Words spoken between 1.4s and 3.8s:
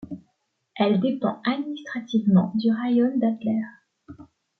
administrativement du raïon d'Adler.